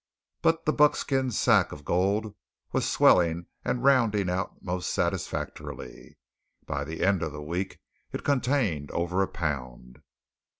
[0.41, 2.33] But the buckskin sack of gold
[2.71, 6.17] was swelling and rounding out most satisfactorily.
[6.65, 7.77] By the end of the week
[8.11, 10.01] it contained over a pound!